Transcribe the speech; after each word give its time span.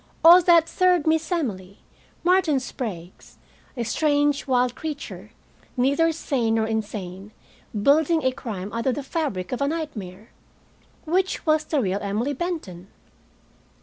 Or 0.25 0.41
that 0.41 0.67
third 0.67 1.05
Miss 1.05 1.31
Emily, 1.31 1.77
Martin 2.23 2.59
Sprague's, 2.59 3.37
a 3.77 3.83
strange 3.83 4.47
wild 4.47 4.73
creature, 4.73 5.29
neither 5.77 6.11
sane 6.11 6.55
nor 6.55 6.65
insane, 6.65 7.31
building 7.83 8.23
a 8.23 8.31
crime 8.31 8.73
out 8.73 8.87
of 8.87 8.95
the 8.95 9.03
fabric 9.03 9.51
of 9.51 9.61
a 9.61 9.67
nightmare? 9.67 10.31
Which 11.05 11.45
was 11.45 11.65
the 11.65 11.79
real 11.81 11.99
Emily 12.01 12.33
Benton? 12.33 12.87